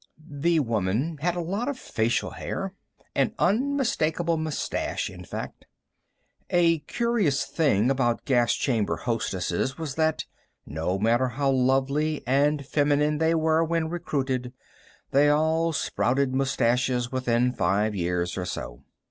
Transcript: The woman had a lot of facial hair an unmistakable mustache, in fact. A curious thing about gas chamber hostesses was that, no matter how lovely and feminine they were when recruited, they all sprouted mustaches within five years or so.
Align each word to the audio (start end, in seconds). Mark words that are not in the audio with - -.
The 0.27 0.59
woman 0.61 1.17
had 1.21 1.35
a 1.35 1.41
lot 1.41 1.67
of 1.69 1.77
facial 1.77 2.31
hair 2.31 2.73
an 3.13 3.35
unmistakable 3.37 4.35
mustache, 4.35 5.11
in 5.11 5.23
fact. 5.23 5.67
A 6.49 6.79
curious 6.79 7.45
thing 7.45 7.91
about 7.91 8.25
gas 8.25 8.55
chamber 8.55 8.95
hostesses 8.95 9.77
was 9.77 9.93
that, 10.01 10.25
no 10.65 10.97
matter 10.97 11.27
how 11.27 11.51
lovely 11.51 12.23
and 12.25 12.65
feminine 12.65 13.19
they 13.19 13.35
were 13.35 13.63
when 13.63 13.89
recruited, 13.89 14.53
they 15.11 15.29
all 15.29 15.71
sprouted 15.71 16.33
mustaches 16.33 17.11
within 17.11 17.53
five 17.53 17.93
years 17.93 18.39
or 18.39 18.45
so. 18.45 18.83